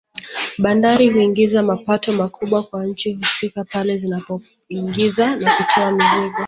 Bandari 0.57 1.09
huingiza 1.09 1.63
mapato 1.63 2.11
makubwa 2.11 2.63
kwa 2.63 2.85
nchi 2.85 3.13
husika 3.13 3.63
pale 3.63 3.97
zinapoingiza 3.97 5.35
na 5.35 5.53
kutoa 5.55 5.91
mizigo 5.91 6.39